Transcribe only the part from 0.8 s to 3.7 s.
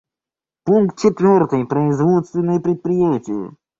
четвертый: производственные предприятия.